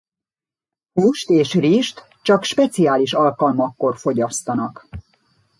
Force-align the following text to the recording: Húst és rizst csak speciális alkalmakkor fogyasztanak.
Húst 0.93 1.29
és 1.29 1.53
rizst 1.53 2.03
csak 2.21 2.43
speciális 2.43 3.13
alkalmakkor 3.13 3.97
fogyasztanak. 3.97 4.87